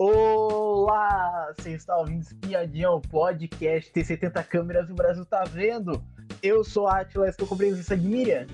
Olá! 0.00 1.52
Você 1.58 1.72
está 1.72 1.98
ouvindo 1.98 2.22
Espiadinho 2.22 3.00
Podcast, 3.00 3.90
tem 3.90 4.04
70 4.04 4.44
câmeras 4.44 4.88
e 4.88 4.92
o 4.92 4.94
Brasil 4.94 5.26
tá 5.26 5.42
vendo. 5.42 6.00
Eu 6.40 6.62
sou 6.62 6.86
a 6.86 7.00
Atila, 7.00 7.28
estou 7.28 7.48
com 7.48 7.56
a 7.56 7.58
presença 7.58 7.96
de 7.96 8.06
Miriam. 8.06 8.46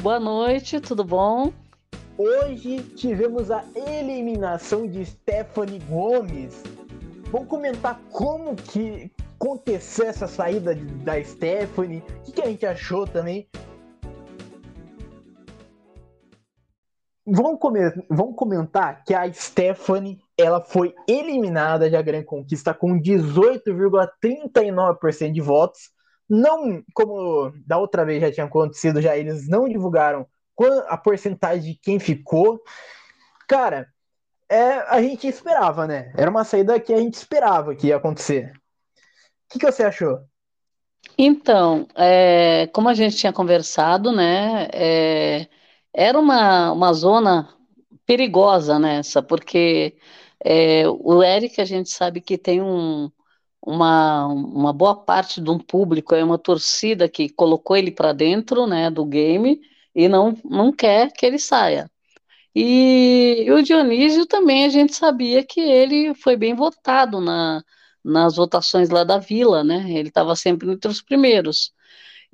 Boa 0.00 0.18
noite, 0.18 0.80
tudo 0.80 1.04
bom? 1.04 1.52
Hoje 2.16 2.78
tivemos 2.96 3.50
a 3.50 3.62
eliminação 3.76 4.86
de 4.86 5.04
Stephanie 5.04 5.80
Gomes. 5.80 6.62
Vamos 7.30 7.48
comentar 7.48 8.00
como 8.10 8.56
que 8.56 9.12
aconteceu 9.38 10.06
essa 10.06 10.26
saída 10.26 10.74
da 10.74 11.22
Stephanie, 11.22 11.98
o 11.98 12.22
que, 12.22 12.32
que 12.32 12.40
a 12.40 12.46
gente 12.46 12.64
achou 12.64 13.06
também. 13.06 13.46
Vamos, 17.34 17.58
vamos 18.08 18.36
comentar 18.36 19.02
que 19.02 19.12
a 19.12 19.28
Stephanie 19.32 20.20
ela 20.38 20.62
foi 20.62 20.94
eliminada 21.08 21.90
da 21.90 22.00
Grande 22.00 22.26
Conquista 22.26 22.72
com 22.72 22.96
18,39% 23.00 25.32
de 25.32 25.40
votos. 25.40 25.90
Não, 26.30 26.80
como 26.94 27.52
da 27.66 27.76
outra 27.76 28.04
vez 28.04 28.20
já 28.20 28.30
tinha 28.30 28.46
acontecido, 28.46 29.02
já 29.02 29.16
eles 29.16 29.48
não 29.48 29.68
divulgaram 29.68 30.28
a 30.86 30.96
porcentagem 30.96 31.72
de 31.72 31.80
quem 31.80 31.98
ficou. 31.98 32.60
Cara, 33.48 33.88
é, 34.48 34.74
a 34.88 35.02
gente 35.02 35.26
esperava, 35.26 35.88
né? 35.88 36.12
Era 36.16 36.30
uma 36.30 36.44
saída 36.44 36.78
que 36.78 36.94
a 36.94 36.98
gente 36.98 37.14
esperava 37.14 37.74
que 37.74 37.88
ia 37.88 37.96
acontecer. 37.96 38.52
O 38.54 38.60
que, 39.50 39.58
que 39.58 39.66
você 39.66 39.82
achou? 39.82 40.20
Então, 41.18 41.88
é, 41.96 42.68
como 42.68 42.88
a 42.88 42.94
gente 42.94 43.16
tinha 43.16 43.32
conversado, 43.32 44.12
né? 44.12 44.68
É, 44.72 45.48
era 45.94 46.18
uma, 46.18 46.72
uma 46.72 46.92
zona 46.92 47.48
perigosa 48.06 48.78
nessa, 48.78 49.22
porque 49.22 49.96
é, 50.44 50.84
o 50.88 51.22
Eric, 51.22 51.60
a 51.60 51.64
gente 51.64 51.90
sabe 51.90 52.20
que 52.20 52.36
tem 52.36 52.60
um, 52.60 53.10
uma, 53.62 54.26
uma 54.26 54.72
boa 54.72 54.96
parte 54.96 55.40
de 55.40 55.50
um 55.50 55.58
público, 55.58 56.14
é 56.14 56.24
uma 56.24 56.38
torcida 56.38 57.08
que 57.08 57.28
colocou 57.30 57.76
ele 57.76 57.90
para 57.90 58.12
dentro 58.12 58.66
né, 58.66 58.90
do 58.90 59.04
game 59.06 59.60
e 59.94 60.08
não, 60.08 60.36
não 60.44 60.72
quer 60.72 61.12
que 61.12 61.24
ele 61.24 61.38
saia. 61.38 61.90
E, 62.54 63.44
e, 63.46 63.50
o 63.52 63.62
Dionísio 63.62 64.26
também 64.26 64.64
a 64.64 64.68
gente 64.68 64.94
sabia 64.94 65.44
que 65.44 65.60
ele 65.60 66.14
foi 66.14 66.36
bem 66.36 66.54
votado 66.54 67.20
na, 67.20 67.62
nas 68.04 68.36
votações 68.36 68.90
lá 68.90 69.02
da 69.04 69.18
vila, 69.18 69.64
né? 69.64 69.90
Ele 69.90 70.08
estava 70.08 70.36
sempre 70.36 70.70
entre 70.70 70.90
os 70.90 71.02
primeiros. 71.02 71.72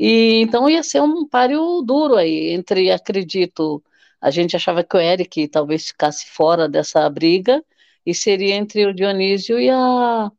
E 0.00 0.40
então 0.42 0.68
ia 0.70 0.82
ser 0.82 1.02
um 1.02 1.28
páreo 1.28 1.82
duro 1.82 2.16
aí, 2.16 2.50
entre, 2.52 2.90
acredito, 2.90 3.82
a 4.20 4.30
gente 4.30 4.56
achava 4.56 4.82
que 4.82 4.96
o 4.96 5.00
Eric 5.00 5.48
talvez 5.48 5.88
ficasse 5.88 6.26
fora 6.26 6.68
dessa 6.68 7.08
briga, 7.10 7.62
e 8.06 8.14
seria 8.14 8.54
entre 8.54 8.86
o 8.86 8.94
Dionísio 8.94 9.58
e 9.60 9.68
a, 9.70 10.32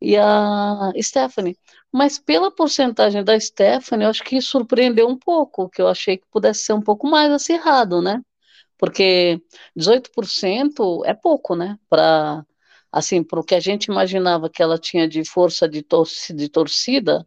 e 0.00 0.16
a 0.16 0.92
Stephanie. 1.00 1.56
Mas 1.92 2.18
pela 2.18 2.50
porcentagem 2.50 3.24
da 3.24 3.38
Stephanie, 3.40 4.04
eu 4.04 4.10
acho 4.10 4.22
que 4.24 4.40
surpreendeu 4.40 5.08
um 5.08 5.16
pouco, 5.18 5.68
que 5.70 5.82
eu 5.82 5.88
achei 5.88 6.18
que 6.18 6.26
pudesse 6.30 6.64
ser 6.66 6.74
um 6.74 6.82
pouco 6.82 7.08
mais 7.08 7.32
acirrado, 7.32 8.02
né? 8.02 8.22
Porque 8.78 9.40
18% 9.76 11.04
é 11.06 11.14
pouco, 11.14 11.56
né? 11.56 11.78
Para 11.88 12.44
assim, 12.92 13.24
o 13.32 13.44
que 13.44 13.54
a 13.54 13.60
gente 13.60 13.86
imaginava 13.86 14.50
que 14.50 14.62
ela 14.62 14.78
tinha 14.78 15.08
de 15.08 15.24
força 15.24 15.68
de, 15.68 15.82
tor 15.82 16.06
de 16.34 16.48
torcida, 16.48 17.26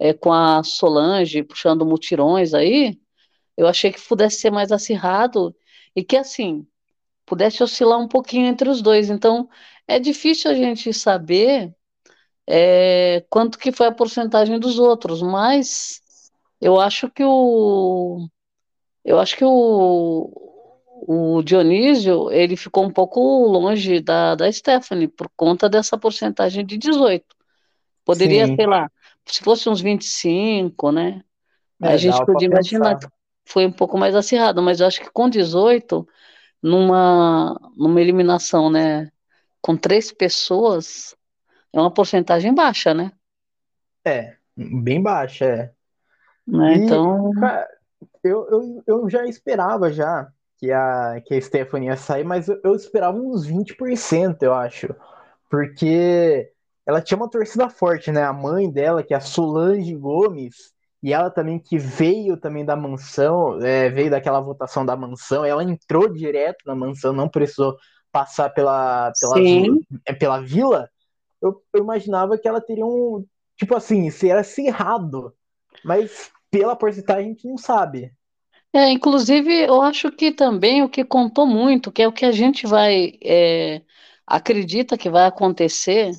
é, 0.00 0.14
com 0.14 0.32
a 0.32 0.62
Solange 0.64 1.42
puxando 1.42 1.84
mutirões 1.84 2.54
aí, 2.54 2.98
eu 3.56 3.66
achei 3.68 3.92
que 3.92 4.00
pudesse 4.00 4.40
ser 4.40 4.50
mais 4.50 4.72
acirrado 4.72 5.54
e 5.94 6.02
que, 6.02 6.16
assim, 6.16 6.66
pudesse 7.26 7.62
oscilar 7.62 7.98
um 8.00 8.08
pouquinho 8.08 8.46
entre 8.46 8.68
os 8.70 8.80
dois. 8.80 9.10
Então, 9.10 9.48
é 9.86 9.98
difícil 9.98 10.50
a 10.50 10.54
gente 10.54 10.92
saber 10.94 11.74
é, 12.46 13.24
quanto 13.28 13.58
que 13.58 13.70
foi 13.72 13.86
a 13.88 13.92
porcentagem 13.92 14.58
dos 14.58 14.78
outros, 14.78 15.20
mas 15.22 16.00
eu 16.60 16.80
acho 16.80 17.10
que 17.10 17.22
o 17.24 18.26
eu 19.04 19.18
acho 19.18 19.36
que 19.36 19.44
o, 19.44 20.30
o 21.06 21.42
Dionísio 21.42 22.30
ele 22.30 22.56
ficou 22.56 22.84
um 22.84 22.92
pouco 22.92 23.20
longe 23.46 24.00
da, 24.00 24.34
da 24.34 24.50
Stephanie 24.52 25.08
por 25.08 25.28
conta 25.36 25.68
dessa 25.68 25.98
porcentagem 25.98 26.64
de 26.64 26.76
18. 26.78 27.24
Poderia, 28.04 28.46
Sim. 28.46 28.56
sei 28.56 28.66
lá, 28.66 28.90
se 29.26 29.42
fosse 29.42 29.68
uns 29.68 29.80
25, 29.80 30.90
né? 30.92 31.22
É, 31.82 31.88
a 31.88 31.96
gente 31.96 32.24
podia 32.26 32.48
imaginar 32.48 32.98
que 32.98 33.06
foi 33.44 33.66
um 33.66 33.72
pouco 33.72 33.96
mais 33.96 34.14
acirrado, 34.14 34.62
mas 34.62 34.80
eu 34.80 34.86
acho 34.86 35.00
que 35.00 35.10
com 35.10 35.28
18, 35.28 36.06
numa, 36.62 37.58
numa 37.76 38.00
eliminação, 38.00 38.70
né, 38.70 39.10
com 39.60 39.76
três 39.76 40.12
pessoas, 40.12 41.16
é 41.72 41.80
uma 41.80 41.92
porcentagem 41.92 42.54
baixa, 42.54 42.92
né? 42.94 43.12
É, 44.04 44.36
bem 44.56 45.02
baixa, 45.02 45.44
é. 45.44 45.72
Né, 46.46 46.76
e, 46.76 46.84
então. 46.84 47.30
Cara, 47.32 47.68
eu, 48.22 48.46
eu, 48.50 48.82
eu 48.86 49.10
já 49.10 49.24
esperava 49.26 49.92
já 49.92 50.30
que 50.58 50.70
a, 50.70 51.20
que 51.24 51.34
a 51.34 51.40
Stephanie 51.40 51.88
ia 51.88 51.96
sair, 51.96 52.24
mas 52.24 52.48
eu, 52.48 52.60
eu 52.62 52.74
esperava 52.74 53.16
uns 53.16 53.46
20%, 53.46 54.42
eu 54.42 54.54
acho. 54.54 54.94
Porque 55.48 56.52
ela 56.90 57.00
tinha 57.00 57.16
uma 57.16 57.30
torcida 57.30 57.70
forte, 57.70 58.10
né? 58.10 58.24
A 58.24 58.32
mãe 58.32 58.68
dela, 58.68 59.02
que 59.02 59.14
é 59.14 59.16
a 59.16 59.20
Solange 59.20 59.94
Gomes, 59.94 60.72
e 61.00 61.12
ela 61.12 61.30
também 61.30 61.58
que 61.58 61.78
veio 61.78 62.36
também 62.36 62.64
da 62.64 62.74
mansão, 62.74 63.62
é, 63.62 63.88
veio 63.88 64.10
daquela 64.10 64.40
votação 64.40 64.84
da 64.84 64.96
mansão, 64.96 65.44
ela 65.44 65.62
entrou 65.62 66.12
direto 66.12 66.64
na 66.66 66.74
mansão, 66.74 67.12
não 67.12 67.28
precisou 67.28 67.76
passar 68.10 68.50
pela, 68.50 69.12
pela, 69.18 69.36
é, 70.04 70.12
pela 70.12 70.40
vila. 70.40 70.90
Eu, 71.40 71.62
eu, 71.72 71.82
imaginava 71.82 72.36
que 72.36 72.48
ela 72.48 72.60
teria 72.60 72.84
um, 72.84 73.24
tipo 73.56 73.74
assim, 73.74 74.10
ser 74.10 74.36
acirrado, 74.36 75.32
mas 75.84 76.30
pela 76.50 76.74
porcentagem 76.74 77.26
a 77.26 77.28
gente 77.28 77.48
não 77.48 77.56
sabe. 77.56 78.12
É, 78.72 78.90
inclusive, 78.90 79.52
eu 79.62 79.80
acho 79.80 80.10
que 80.10 80.32
também 80.32 80.82
o 80.82 80.88
que 80.88 81.04
contou 81.04 81.46
muito, 81.46 81.90
que 81.92 82.02
é 82.02 82.08
o 82.08 82.12
que 82.12 82.24
a 82.24 82.32
gente 82.32 82.66
vai, 82.66 83.12
é, 83.22 83.80
acredita 84.26 84.98
que 84.98 85.08
vai 85.08 85.26
acontecer, 85.26 86.12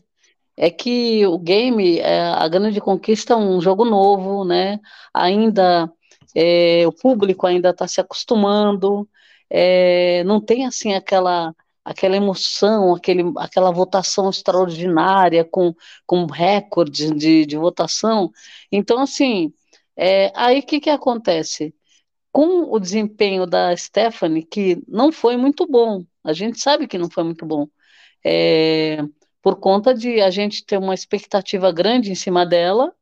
é 0.58 0.70
que 0.70 1.26
o 1.26 1.40
game, 1.40 2.00
é, 2.00 2.22
a 2.22 2.48
Grande 2.48 2.82
Conquista 2.82 3.34
é 3.34 3.38
um 3.38 3.62
jogo 3.62 3.86
novo, 3.86 4.46
né? 4.46 4.80
Ainda 5.14 5.92
é, 6.36 6.86
o 6.88 6.92
público 6.92 7.48
ainda 7.48 7.70
está 7.72 7.88
se 7.88 8.02
acostumando, 8.02 9.08
é, 9.50 10.24
não 10.26 10.42
tem 10.42 10.66
assim 10.66 10.94
aquela 10.94 11.54
aquela 11.84 12.16
emoção, 12.16 12.96
aquele, 12.96 13.24
aquela 13.38 13.72
votação 13.72 14.30
extraordinária 14.30 15.44
com, 15.44 15.74
com 16.06 16.26
recordes 16.26 17.12
de, 17.12 17.46
de 17.46 17.58
votação. 17.58 18.32
Então, 18.72 19.00
assim, 19.00 19.54
é, 19.96 20.32
aí 20.36 20.60
o 20.60 20.64
que, 20.66 20.80
que 20.80 20.90
acontece? 20.90 21.74
Com 22.32 22.72
o 22.74 22.80
desempenho 22.80 23.46
da 23.48 23.76
Stephanie, 23.76 24.44
que 24.46 24.82
não 24.88 25.12
foi 25.12 25.38
muito 25.38 25.68
bom, 25.68 26.06
a 26.24 26.34
gente 26.34 26.60
sabe 26.60 26.88
que 26.88 26.98
não 26.98 27.10
foi 27.10 27.24
muito 27.24 27.46
bom. 27.46 27.68
É, 28.26 29.04
por 29.42 29.60
conta 29.60 29.94
de 29.94 30.22
a 30.22 30.30
gente 30.30 30.66
ter 30.66 30.78
uma 30.78 30.94
expectativa 30.94 31.72
grande 31.72 32.12
em 32.12 32.16
cima 32.16 32.46
dela 32.46 32.94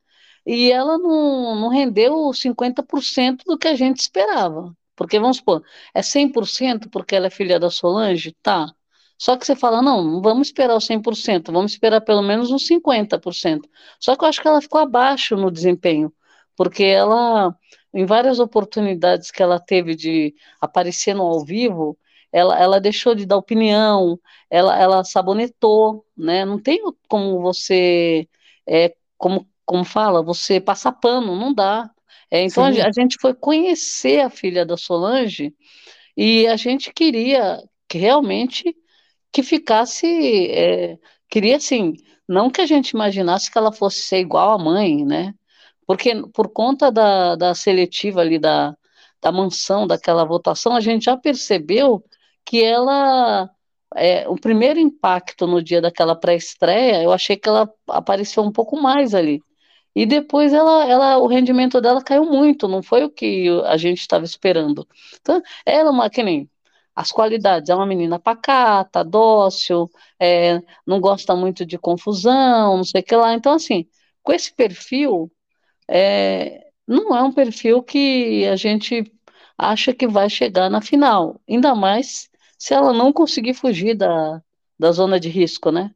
e 0.45 0.71
ela 0.71 0.97
não, 0.97 1.55
não 1.55 1.69
rendeu 1.69 2.13
50% 2.33 3.43
do 3.45 3.57
que 3.57 3.67
a 3.67 3.75
gente 3.75 3.99
esperava. 3.99 4.75
Porque, 4.95 5.19
vamos 5.19 5.37
supor, 5.37 5.63
é 5.93 6.01
100% 6.01 6.89
porque 6.89 7.15
ela 7.15 7.27
é 7.27 7.29
filha 7.29 7.59
da 7.59 7.69
Solange? 7.69 8.35
Tá. 8.41 8.73
Só 9.17 9.37
que 9.37 9.45
você 9.45 9.55
fala, 9.55 9.81
não, 9.81 10.03
não 10.03 10.21
vamos 10.21 10.47
esperar 10.47 10.75
o 10.75 10.79
100%, 10.79 11.51
vamos 11.51 11.73
esperar 11.73 12.01
pelo 12.01 12.21
menos 12.21 12.51
uns 12.51 12.67
50%. 12.67 13.61
Só 13.99 14.15
que 14.15 14.23
eu 14.23 14.29
acho 14.29 14.41
que 14.41 14.47
ela 14.47 14.61
ficou 14.61 14.79
abaixo 14.81 15.35
no 15.35 15.51
desempenho, 15.51 16.11
porque 16.55 16.83
ela, 16.83 17.53
em 17.93 18.05
várias 18.05 18.39
oportunidades 18.39 19.29
que 19.29 19.43
ela 19.43 19.59
teve 19.59 19.95
de 19.95 20.33
aparecer 20.59 21.13
no 21.13 21.23
ao 21.23 21.43
vivo, 21.43 21.97
ela, 22.31 22.59
ela 22.59 22.79
deixou 22.79 23.15
de 23.15 23.25
dar 23.25 23.37
opinião, 23.37 24.19
ela, 24.49 24.79
ela 24.79 25.03
sabonetou, 25.03 26.05
né? 26.15 26.45
Não 26.45 26.59
tem 26.59 26.81
como 27.07 27.41
você, 27.41 28.27
é, 28.67 28.93
como, 29.17 29.47
como 29.65 29.83
fala, 29.83 30.23
você 30.23 30.59
passar 30.59 30.93
pano, 30.93 31.35
não 31.35 31.53
dá. 31.53 31.89
É, 32.31 32.43
então 32.43 32.63
a, 32.63 32.69
a, 32.69 32.91
gente 32.91 33.17
foi 33.19 33.33
conhecer 33.33 34.21
a 34.21 34.29
filha 34.29 34.65
da 34.65 34.77
Solange 34.77 35.53
e 36.15 36.47
a 36.47 36.55
gente 36.55 36.93
queria 36.93 37.59
que 37.87 37.97
realmente 37.97 38.75
que 39.31 39.43
ficasse, 39.43 40.07
é, 40.51 40.97
queria 41.29 41.57
assim, 41.57 41.93
não 42.27 42.49
que 42.49 42.61
a 42.61 42.65
gente 42.65 42.91
imaginasse 42.91 43.51
que 43.51 43.57
ela 43.57 43.71
fosse 43.71 44.01
ser 44.01 44.19
igual 44.19 44.51
à 44.51 44.57
mãe, 44.63 45.05
né? 45.05 45.33
Porque 45.87 46.13
por 46.33 46.49
conta 46.49 46.91
da, 46.91 47.35
da 47.35 47.55
seletiva 47.55 48.21
ali 48.21 48.37
da, 48.37 48.75
da 49.21 49.31
mansão, 49.31 49.87
daquela 49.87 50.23
votação, 50.25 50.75
a 50.75 50.79
gente 50.79 51.05
já 51.05 51.17
percebeu 51.17 52.03
que 52.45 52.63
ela 52.63 53.49
é, 53.95 54.27
o 54.27 54.35
primeiro 54.35 54.79
impacto 54.79 55.47
no 55.47 55.61
dia 55.63 55.81
daquela 55.81 56.15
pré-estreia, 56.15 57.03
eu 57.03 57.11
achei 57.11 57.37
que 57.37 57.49
ela 57.49 57.71
apareceu 57.87 58.43
um 58.43 58.51
pouco 58.51 58.79
mais 58.79 59.13
ali. 59.15 59.41
E 59.95 60.05
depois 60.05 60.53
ela, 60.53 60.85
ela, 60.85 61.17
o 61.17 61.27
rendimento 61.27 61.81
dela 61.81 62.03
caiu 62.03 62.25
muito, 62.25 62.67
não 62.67 62.83
foi 62.83 63.03
o 63.03 63.09
que 63.09 63.49
a 63.65 63.77
gente 63.77 63.99
estava 63.99 64.23
esperando. 64.25 64.87
Então, 65.19 65.41
ela 65.65 65.89
é 65.89 65.91
uma 65.91 66.09
que 66.09 66.23
nem 66.23 66.49
as 66.95 67.11
qualidades. 67.11 67.69
É 67.69 67.75
uma 67.75 67.85
menina 67.85 68.19
pacata, 68.19 69.03
dócil, 69.03 69.89
é, 70.19 70.61
não 70.85 70.99
gosta 70.99 71.35
muito 71.35 71.65
de 71.65 71.77
confusão, 71.77 72.77
não 72.77 72.83
sei 72.83 73.01
o 73.01 73.03
que 73.03 73.15
lá. 73.15 73.33
Então, 73.33 73.53
assim, 73.53 73.87
com 74.23 74.33
esse 74.33 74.53
perfil, 74.53 75.31
é, 75.87 76.69
não 76.87 77.15
é 77.15 77.23
um 77.23 77.31
perfil 77.31 77.83
que 77.83 78.45
a 78.47 78.55
gente 78.55 79.03
acha 79.59 79.93
que 79.93 80.07
vai 80.07 80.29
chegar 80.29 80.69
na 80.69 80.81
final. 80.81 81.39
Ainda 81.47 81.75
mais 81.75 82.29
se 82.57 82.73
ela 82.73 82.93
não 82.93 83.11
conseguir 83.11 83.53
fugir 83.53 83.95
da, 83.95 84.41
da 84.79 84.91
zona 84.91 85.19
de 85.19 85.29
risco, 85.29 85.71
né? 85.71 85.91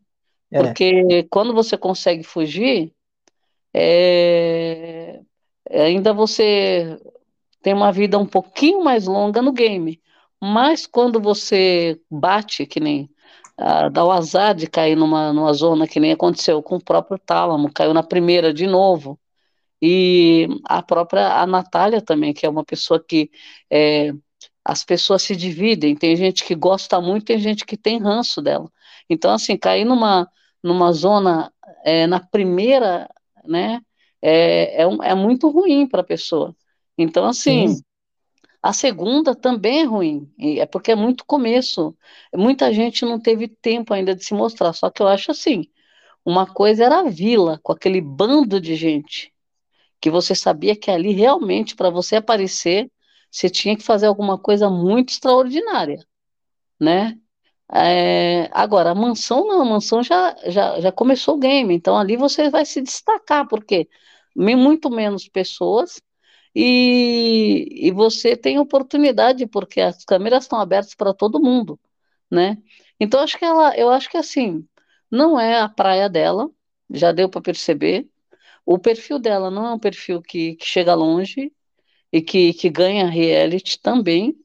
É. 0.52 0.62
Porque 0.62 1.24
quando 1.32 1.54
você 1.54 1.78
consegue 1.78 2.24
fugir, 2.24 2.94
é, 3.74 5.22
ainda 5.72 6.14
você 6.14 7.00
tem 7.62 7.74
uma 7.74 7.92
vida 7.92 8.20
um 8.20 8.26
pouquinho 8.26 8.84
mais 8.84 9.08
longa 9.08 9.42
no 9.42 9.54
game. 9.54 10.00
Mas 10.42 10.86
quando 10.86 11.22
você 11.22 12.00
bate, 12.12 12.66
que 12.66 12.80
nem 12.80 13.10
uh, 13.60 13.90
dá 13.90 14.04
o 14.04 14.12
azar 14.12 14.54
de 14.54 14.68
cair 14.68 14.96
numa, 14.96 15.32
numa 15.32 15.54
zona 15.54 15.88
que 15.88 16.00
nem 16.00 16.12
aconteceu 16.12 16.62
com 16.62 16.76
o 16.76 16.84
próprio 16.84 17.18
Tálamo, 17.18 17.72
caiu 17.74 17.94
na 17.94 18.04
primeira 18.04 18.54
de 18.54 18.68
novo. 18.68 19.18
E 19.86 20.48
a 20.64 20.82
própria 20.82 21.42
a 21.42 21.46
Natália 21.46 22.02
também, 22.02 22.34
que 22.34 22.46
é 22.46 22.50
uma 22.50 22.64
pessoa 22.64 23.04
que 23.04 23.30
é, 23.70 24.14
as 24.64 24.86
pessoas 24.86 25.24
se 25.24 25.36
dividem, 25.36 25.94
tem 25.94 26.16
gente 26.16 26.46
que 26.46 26.56
gosta 26.56 27.02
muito, 27.02 27.26
tem 27.26 27.38
gente 27.38 27.66
que 27.66 27.76
tem 27.76 28.00
ranço 28.00 28.42
dela. 28.42 28.72
Então, 29.10 29.32
assim, 29.32 29.58
cair 29.58 29.84
numa, 29.84 30.30
numa 30.64 30.94
zona 30.94 31.52
é, 31.84 32.08
na 32.08 32.22
primeira, 32.22 33.10
né, 33.46 33.82
é, 34.22 34.84
é, 34.84 34.88
é 35.04 35.16
muito 35.16 35.50
ruim 35.50 35.86
para 35.86 36.00
a 36.00 36.06
pessoa. 36.06 36.56
Então, 36.98 37.26
assim, 37.26 37.68
Sim. 37.68 37.84
A 38.62 38.72
segunda 38.72 39.36
também 39.36 39.82
é 39.82 39.84
ruim, 39.84 40.32
é 40.40 40.66
porque 40.66 40.92
é 40.94 40.96
muito 40.96 41.26
começo. 41.26 41.94
Muita 42.34 42.74
gente 42.74 43.04
não 43.04 43.20
teve 43.20 43.50
tempo 43.50 43.94
ainda 43.94 44.16
de 44.16 44.24
se 44.24 44.34
mostrar. 44.34 44.72
Só 44.72 44.90
que 44.90 45.02
eu 45.02 45.08
acho 45.10 45.32
assim: 45.32 45.66
uma 46.24 46.48
coisa 46.48 46.86
era 46.86 47.02
a 47.02 47.10
vila, 47.10 47.60
com 47.62 47.74
aquele 47.74 48.00
bando 48.00 48.62
de 48.62 48.76
gente, 48.76 49.33
que 50.04 50.12
você 50.12 50.36
sabia 50.36 50.76
que 50.76 50.92
ali 50.92 51.14
realmente, 51.14 51.76
para 51.78 51.90
você 51.90 52.18
aparecer, 52.18 52.92
você 53.32 53.50
tinha 53.50 53.78
que 53.78 53.84
fazer 53.84 54.08
alguma 54.08 54.38
coisa 54.38 54.70
muito 54.70 55.12
extraordinária, 55.14 56.06
né? 56.80 57.18
É, 57.74 58.50
agora, 58.54 58.92
a 58.92 58.96
mansão 58.96 59.48
não, 59.48 59.62
a 59.62 59.66
mansão 59.66 60.04
já, 60.04 60.36
já, 60.48 60.80
já 60.82 60.92
começou 60.92 61.36
o 61.36 61.40
game, 61.40 61.74
então 61.76 61.98
ali 61.98 62.18
você 62.18 62.50
vai 62.50 62.66
se 62.66 62.82
destacar, 62.82 63.48
porque 63.48 63.90
muito 64.36 64.90
menos 64.90 65.28
pessoas 65.30 66.02
e, 66.56 67.88
e 67.88 67.92
você 67.92 68.36
tem 68.38 68.60
oportunidade, 68.60 69.48
porque 69.48 69.82
as 69.82 70.04
câmeras 70.06 70.44
estão 70.46 70.60
abertas 70.60 70.96
para 70.96 71.14
todo 71.14 71.42
mundo, 71.42 71.80
né? 72.32 72.58
Então, 73.00 73.20
acho 73.22 73.38
que 73.38 73.46
ela, 73.46 73.76
eu 73.78 73.90
acho 73.92 74.10
que 74.10 74.18
assim, 74.18 74.68
não 75.12 75.40
é 75.40 75.60
a 75.62 75.70
praia 75.70 76.10
dela, 76.10 76.50
já 76.90 77.12
deu 77.12 77.30
para 77.30 77.42
perceber. 77.42 78.10
O 78.66 78.78
perfil 78.80 79.20
dela 79.20 79.52
não 79.52 79.66
é 79.66 79.74
um 79.74 79.80
perfil 79.80 80.22
que, 80.22 80.56
que 80.56 80.66
chega 80.66 80.94
longe 80.94 81.52
e 82.12 82.22
que, 82.22 82.54
que 82.54 82.70
ganha 82.70 83.08
reality 83.08 83.80
também. 83.82 84.36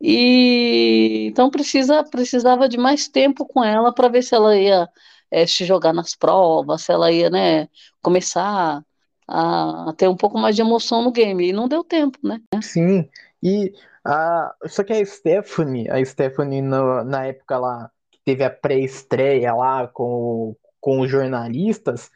E 0.00 1.26
então 1.28 1.50
precisa, 1.50 2.02
precisava 2.04 2.68
de 2.68 2.78
mais 2.78 3.08
tempo 3.08 3.46
com 3.46 3.62
ela 3.62 3.92
para 3.92 4.08
ver 4.08 4.22
se 4.22 4.34
ela 4.34 4.56
ia 4.56 4.88
é, 5.30 5.46
se 5.46 5.64
jogar 5.64 5.92
nas 5.92 6.14
provas, 6.14 6.82
se 6.82 6.92
ela 6.92 7.12
ia 7.12 7.28
né, 7.28 7.68
começar 8.02 8.82
a, 9.28 9.94
ter 9.96 10.08
um 10.08 10.16
pouco 10.16 10.38
mais 10.38 10.56
de 10.56 10.62
emoção 10.62 11.02
no 11.02 11.12
game. 11.12 11.48
E 11.48 11.52
não 11.52 11.68
deu 11.68 11.84
tempo, 11.84 12.18
né? 12.22 12.40
Sim. 12.62 13.08
E 13.42 13.72
a, 14.04 14.54
só 14.66 14.82
que 14.82 14.92
a 14.92 15.04
Stephanie, 15.04 15.88
a 15.90 16.04
Stephanie 16.04 16.62
no, 16.62 17.04
na 17.04 17.26
época 17.26 17.58
lá 17.58 17.90
que 18.10 18.18
teve 18.24 18.42
a 18.42 18.50
pré-estreia 18.50 19.54
lá 19.54 19.86
com, 19.86 20.56
com 20.80 21.00
os 21.00 21.10
jornalistas, 21.10 22.10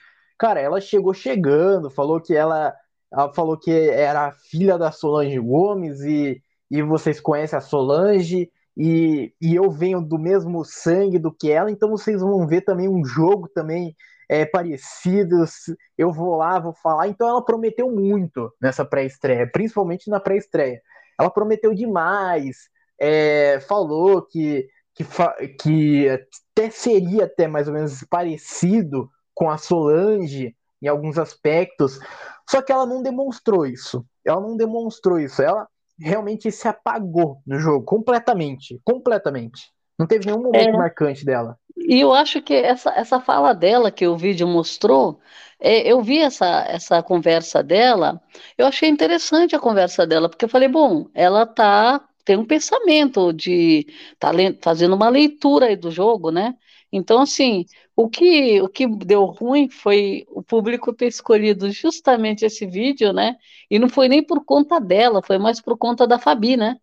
cara, 0.45 0.61
ela 0.61 0.79
chegou 0.79 1.15
chegando, 1.15 1.89
falou 1.89 2.21
que 2.21 2.37
ela, 2.37 2.75
ela 3.11 3.33
falou 3.33 3.57
que 3.57 3.71
era 3.71 4.31
filha 4.31 4.77
da 4.77 4.93
Solange 4.93 5.39
Gomes 5.39 6.03
e, 6.03 6.39
e 6.71 6.83
vocês 6.83 7.19
conhecem 7.19 7.57
a 7.57 7.63
Solange 7.63 8.51
e, 8.77 9.33
e 9.41 9.55
eu 9.55 9.71
venho 9.71 10.03
do 10.03 10.19
mesmo 10.19 10.63
sangue 10.63 11.19
do 11.19 11.33
que 11.33 11.51
ela, 11.51 11.71
então 11.71 11.89
vocês 11.89 12.21
vão 12.21 12.47
ver 12.47 12.61
também 12.61 12.91
um 12.91 13.03
jogo 13.03 13.49
também 13.55 13.97
é, 14.29 14.45
parecidos, 14.45 15.51
eu 15.97 16.13
vou 16.13 16.37
lá, 16.37 16.59
vou 16.59 16.75
falar. 16.75 17.09
Então 17.09 17.27
ela 17.27 17.43
prometeu 17.43 17.91
muito 17.91 18.53
nessa 18.61 18.85
pré-estreia, 18.85 19.49
principalmente 19.51 20.11
na 20.11 20.21
pré-estreia. 20.21 20.83
Ela 21.19 21.31
prometeu 21.31 21.73
demais, 21.73 22.69
é, 23.01 23.61
falou 23.61 24.21
que, 24.21 24.69
que, 24.95 25.07
que 25.59 26.09
até 26.11 26.69
seria 26.69 27.25
até 27.25 27.49
mais 27.49 27.67
ou 27.67 27.73
menos 27.73 28.05
parecido 28.11 29.09
com 29.35 29.51
a 29.51 29.59
Solange 29.59 30.55
em 30.81 30.87
alguns 30.87 31.19
aspectos, 31.19 31.99
só 32.49 32.61
que 32.61 32.73
ela 32.73 32.87
não 32.87 33.03
demonstrou 33.03 33.67
isso. 33.67 34.05
Ela 34.25 34.41
não 34.41 34.57
demonstrou 34.57 35.19
isso. 35.19 35.43
Ela 35.43 35.67
realmente 35.99 36.51
se 36.51 36.69
apagou 36.69 37.41
no 37.47 37.59
jogo 37.59 37.85
completamente, 37.85 38.81
completamente. 38.85 39.73
Não 39.99 40.07
teve 40.07 40.27
nenhum 40.27 40.43
momento 40.43 40.69
é. 40.69 40.73
marcante 40.77 41.25
dela. 41.25 41.57
E 41.77 42.01
eu 42.01 42.13
acho 42.13 42.41
que 42.43 42.55
essa, 42.55 42.91
essa 42.91 43.21
fala 43.21 43.55
dela 43.55 43.91
que 43.91 44.07
o 44.07 44.17
vídeo 44.17 44.47
mostrou, 44.47 45.21
é, 45.61 45.91
eu 45.91 46.03
vi 46.03 46.19
essa, 46.19 46.65
essa 46.69 47.03
conversa 47.03 47.63
dela, 47.63 48.21
eu 48.57 48.67
achei 48.67 48.89
interessante 48.89 49.55
a 49.55 49.61
conversa 49.61 50.07
dela, 50.07 50.29
porque 50.29 50.45
eu 50.45 50.49
falei, 50.49 50.69
bom, 50.69 51.07
ela 51.15 51.47
tá, 51.47 52.01
tem 52.25 52.37
um 52.37 52.45
pensamento 52.45 53.33
de 53.33 53.87
tá 54.19 54.31
fazendo 54.61 54.95
uma 54.95 55.09
leitura 55.09 55.67
aí 55.67 55.77
do 55.77 55.91
jogo, 55.91 56.31
né? 56.31 56.55
Então, 56.93 57.21
assim, 57.21 57.67
o 57.97 58.09
que, 58.09 58.61
o 58.61 58.69
que 58.69 58.87
deu 58.87 59.25
ruim 59.27 59.69
foi 59.69 60.27
o 60.29 60.43
público 60.43 60.93
ter 60.93 61.07
escolhido 61.07 61.71
justamente 61.71 62.45
esse 62.45 62.67
vídeo, 62.67 63.13
né? 63.13 63.37
E 63.71 63.79
não 63.79 63.89
foi 63.89 64.09
nem 64.09 64.23
por 64.23 64.45
conta 64.45 64.81
dela, 64.81 65.23
foi 65.23 65.39
mais 65.39 65.61
por 65.61 65.79
conta 65.79 66.07
da 66.07 66.19
Fabi, 66.19 66.57
né? 66.57 66.77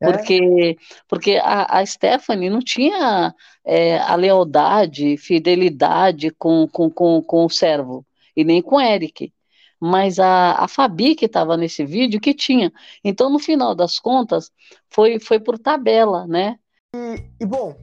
É. 0.00 0.10
Porque, 0.10 0.78
porque 1.08 1.36
a, 1.42 1.78
a 1.78 1.86
Stephanie 1.86 2.50
não 2.50 2.60
tinha 2.60 3.34
é, 3.64 3.98
a 3.98 4.14
lealdade, 4.14 5.16
fidelidade 5.16 6.30
com, 6.30 6.66
com, 6.68 6.90
com, 6.90 7.22
com 7.22 7.44
o 7.44 7.50
servo, 7.50 8.04
e 8.34 8.44
nem 8.44 8.62
com 8.62 8.76
o 8.76 8.80
Eric. 8.80 9.32
Mas 9.78 10.18
a, 10.18 10.52
a 10.52 10.68
Fabi, 10.68 11.14
que 11.14 11.26
estava 11.26 11.56
nesse 11.56 11.84
vídeo, 11.84 12.20
que 12.20 12.32
tinha. 12.32 12.72
Então, 13.04 13.28
no 13.28 13.38
final 13.38 13.74
das 13.74 13.98
contas, 13.98 14.50
foi, 14.88 15.18
foi 15.18 15.38
por 15.38 15.58
tabela, 15.58 16.26
né? 16.26 16.58
E, 16.94 17.44
e 17.44 17.46
bom, 17.46 17.76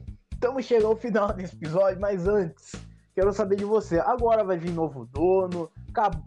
estamos 0.44 0.66
chegando 0.66 0.88
ao 0.88 0.96
final 0.96 1.32
desse 1.32 1.56
episódio, 1.56 1.98
mas 1.98 2.28
antes, 2.28 2.74
quero 3.14 3.32
saber 3.32 3.56
de 3.56 3.64
você. 3.64 3.98
Agora 4.00 4.44
vai 4.44 4.58
vir 4.58 4.72
novo 4.72 5.08
dono, 5.10 5.70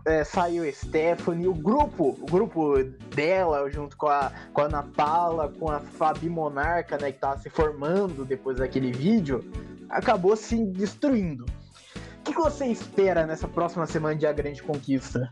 é, 0.05 0.23
saiu 0.23 0.63
Stephanie, 0.73 1.47
o 1.47 1.53
grupo, 1.53 2.17
o 2.19 2.25
grupo 2.25 2.83
dela, 3.15 3.69
junto 3.69 3.95
com 3.95 4.07
a, 4.07 4.31
com 4.51 4.61
a 4.61 4.63
Ana 4.63 4.81
Paula, 4.81 5.53
com 5.59 5.69
a 5.69 5.79
Fabi 5.79 6.27
Monarca, 6.29 6.97
né, 6.97 7.11
que 7.11 7.19
tava 7.19 7.37
se 7.37 7.47
formando 7.47 8.25
depois 8.25 8.57
daquele 8.57 8.91
vídeo, 8.91 9.45
acabou 9.87 10.35
se 10.35 10.65
destruindo. 10.65 11.45
O 11.45 12.23
que, 12.23 12.33
que 12.33 12.41
você 12.41 12.65
espera 12.65 13.23
nessa 13.23 13.47
próxima 13.47 13.85
semana 13.85 14.15
de 14.15 14.25
A 14.25 14.33
Grande 14.33 14.63
Conquista? 14.63 15.31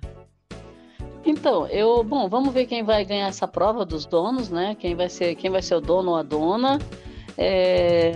Então, 1.25 1.65
eu, 1.69 2.03
bom, 2.03 2.29
vamos 2.29 2.53
ver 2.53 2.67
quem 2.67 2.83
vai 2.83 3.03
ganhar 3.03 3.29
essa 3.29 3.47
prova 3.47 3.83
dos 3.83 4.05
donos, 4.05 4.51
né? 4.51 4.75
Quem 4.75 4.93
vai 4.93 5.09
ser, 5.09 5.33
quem 5.33 5.49
vai 5.49 5.63
ser 5.63 5.73
o 5.73 5.81
dono 5.81 6.11
ou 6.11 6.17
a 6.17 6.21
dona. 6.21 6.77
É, 7.35 8.13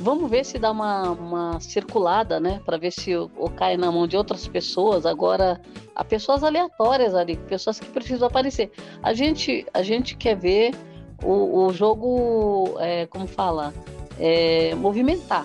Vamos 0.00 0.30
ver 0.30 0.46
se 0.46 0.58
dá 0.58 0.70
uma, 0.70 1.10
uma 1.10 1.60
circulada, 1.60 2.40
né? 2.40 2.60
Para 2.64 2.78
ver 2.78 2.90
se 2.90 3.14
o, 3.14 3.30
o, 3.36 3.50
cai 3.50 3.76
na 3.76 3.92
mão 3.92 4.06
de 4.06 4.16
outras 4.16 4.48
pessoas. 4.48 5.04
Agora, 5.04 5.60
há 5.94 6.02
pessoas 6.02 6.42
aleatórias 6.42 7.14
ali, 7.14 7.36
pessoas 7.36 7.78
que 7.78 7.86
precisam 7.86 8.26
aparecer. 8.26 8.72
A 9.02 9.12
gente, 9.12 9.66
a 9.74 9.82
gente 9.82 10.16
quer 10.16 10.36
ver 10.36 10.74
o, 11.22 11.66
o 11.66 11.72
jogo, 11.74 12.76
é, 12.78 13.04
como 13.06 13.26
fala, 13.26 13.74
é, 14.18 14.74
movimentar. 14.74 15.44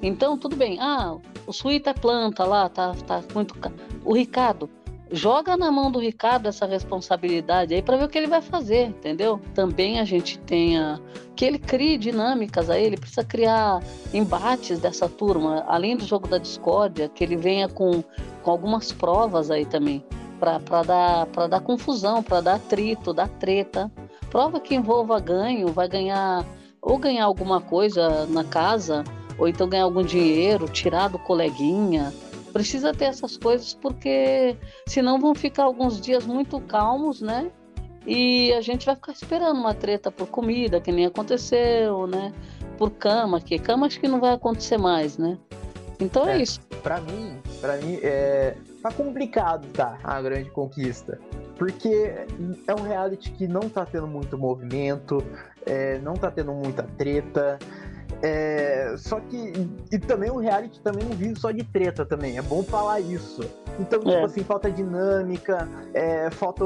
Então, 0.00 0.38
tudo 0.38 0.54
bem. 0.54 0.78
Ah, 0.80 1.16
o 1.44 1.52
Suíta 1.52 1.90
é 1.90 1.94
planta 1.94 2.44
lá, 2.44 2.68
tá, 2.68 2.94
tá 3.04 3.20
muito. 3.34 3.56
O 4.04 4.14
Ricardo, 4.14 4.70
joga 5.10 5.56
na 5.56 5.70
mão 5.70 5.90
do 5.90 5.98
Ricardo 5.98 6.48
essa 6.48 6.66
responsabilidade 6.66 7.74
aí 7.74 7.82
para 7.82 7.96
ver 7.96 8.04
o 8.04 8.08
que 8.08 8.18
ele 8.18 8.26
vai 8.26 8.42
fazer, 8.42 8.86
entendeu? 8.88 9.40
Também 9.54 9.98
a 10.00 10.04
gente 10.04 10.38
tenha 10.40 11.00
que 11.34 11.44
ele 11.44 11.58
crie 11.58 11.96
dinâmicas 11.96 12.68
aí, 12.68 12.84
ele 12.84 12.96
precisa 12.96 13.24
criar 13.24 13.80
embates 14.12 14.78
dessa 14.80 15.08
turma, 15.08 15.64
além 15.68 15.96
do 15.96 16.04
jogo 16.04 16.26
da 16.26 16.38
discórdia, 16.38 17.08
que 17.08 17.22
ele 17.22 17.36
venha 17.36 17.68
com, 17.68 18.02
com 18.42 18.50
algumas 18.50 18.90
provas 18.90 19.50
aí 19.50 19.64
também, 19.64 20.04
para 20.40 20.82
dar, 20.82 21.26
dar 21.48 21.60
confusão, 21.60 22.22
para 22.22 22.40
dar 22.40 22.54
atrito, 22.56 23.14
dar 23.14 23.28
treta. 23.28 23.90
Prova 24.30 24.60
que 24.60 24.74
envolva 24.74 25.18
ganho, 25.20 25.68
vai 25.68 25.88
ganhar 25.88 26.44
ou 26.82 26.98
ganhar 26.98 27.24
alguma 27.24 27.60
coisa 27.60 28.26
na 28.26 28.44
casa, 28.44 29.04
ou 29.38 29.48
então 29.48 29.68
ganhar 29.68 29.84
algum 29.84 30.02
dinheiro, 30.02 30.68
tirar 30.68 31.08
do 31.08 31.18
coleguinha, 31.18 32.12
Precisa 32.52 32.92
ter 32.92 33.06
essas 33.06 33.36
coisas 33.36 33.74
porque 33.74 34.56
senão 34.86 35.20
vão 35.20 35.34
ficar 35.34 35.64
alguns 35.64 36.00
dias 36.00 36.24
muito 36.24 36.60
calmos, 36.60 37.20
né? 37.20 37.50
e 38.08 38.54
a 38.54 38.62
gente 38.62 38.86
vai 38.86 38.94
ficar 38.94 39.12
esperando 39.12 39.58
uma 39.58 39.74
treta 39.74 40.10
por 40.10 40.26
comida, 40.28 40.80
que 40.80 40.90
nem 40.90 41.04
aconteceu, 41.04 42.06
né? 42.06 42.32
Por 42.78 42.90
cama, 42.90 43.38
que 43.38 43.58
cama 43.58 43.86
acho 43.86 44.00
que 44.00 44.08
não 44.08 44.18
vai 44.18 44.32
acontecer 44.32 44.78
mais, 44.78 45.18
né? 45.18 45.36
Então 46.00 46.26
é, 46.26 46.38
é 46.38 46.42
isso. 46.42 46.58
Para 46.82 47.02
mim, 47.02 47.36
para 47.60 47.76
mim 47.76 47.98
é 48.02 48.56
tá 48.82 48.90
complicado, 48.90 49.66
tá? 49.74 49.98
A 50.02 50.22
grande 50.22 50.48
conquista. 50.50 51.20
Porque 51.56 52.14
é 52.66 52.74
um 52.74 52.82
reality 52.82 53.30
que 53.32 53.46
não 53.46 53.68
tá 53.68 53.84
tendo 53.84 54.06
muito 54.06 54.38
movimento, 54.38 55.22
é, 55.66 55.98
não 55.98 56.14
tá 56.14 56.30
tendo 56.30 56.52
muita 56.52 56.84
treta. 56.96 57.58
É, 58.22 58.94
só 58.96 59.20
que. 59.20 59.52
E 59.92 59.98
também 59.98 60.30
o 60.30 60.38
reality 60.38 60.80
também 60.80 61.04
não 61.04 61.16
vive 61.16 61.38
só 61.38 61.50
de 61.50 61.62
treta 61.64 62.04
também. 62.04 62.36
É 62.36 62.42
bom 62.42 62.62
falar 62.62 63.00
isso. 63.00 63.42
Então, 63.78 64.00
tipo 64.00 64.10
é. 64.10 64.24
assim, 64.24 64.42
falta 64.42 64.70
dinâmica, 64.70 65.68
é, 65.94 66.30
falta. 66.30 66.64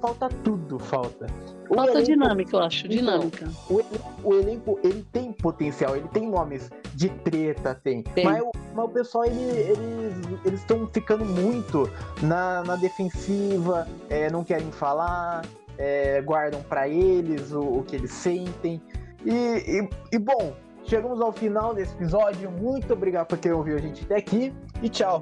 Falta 0.00 0.28
tudo, 0.42 0.78
falta. 0.78 1.26
O 1.68 1.74
falta 1.74 1.92
elenco, 1.92 2.06
dinâmica, 2.06 2.56
eu 2.56 2.62
acho. 2.62 2.86
Então, 2.86 2.96
dinâmica. 2.96 3.50
O, 3.68 3.82
o, 4.24 4.34
elenco, 4.34 4.78
ele 4.82 5.04
tem 5.12 5.32
potencial, 5.32 5.96
ele 5.96 6.08
tem 6.08 6.30
nomes 6.30 6.70
de 6.94 7.08
treta, 7.08 7.74
tem. 7.74 8.02
tem. 8.02 8.24
Mas, 8.24 8.42
o, 8.42 8.50
mas 8.74 8.84
o 8.84 8.88
pessoal, 8.88 9.24
ele, 9.26 10.14
eles 10.44 10.60
estão 10.60 10.86
ficando 10.86 11.24
muito 11.24 11.90
na, 12.22 12.62
na 12.62 12.76
defensiva, 12.76 13.86
é, 14.08 14.30
não 14.30 14.44
querem 14.44 14.70
falar, 14.70 15.44
é, 15.76 16.22
guardam 16.22 16.62
para 16.62 16.88
eles 16.88 17.52
o, 17.52 17.60
o 17.60 17.82
que 17.82 17.96
eles 17.96 18.12
sentem. 18.12 18.80
E, 19.24 19.32
e, 19.32 19.88
e, 20.12 20.18
bom, 20.18 20.54
chegamos 20.86 21.20
ao 21.20 21.32
final 21.32 21.74
desse 21.74 21.94
episódio. 21.94 22.50
Muito 22.50 22.92
obrigado 22.92 23.26
por 23.26 23.38
ter 23.38 23.52
ouvido 23.52 23.76
a 23.76 23.80
gente 23.80 24.04
até 24.04 24.16
aqui 24.16 24.52
e 24.82 24.88
tchau. 24.88 25.20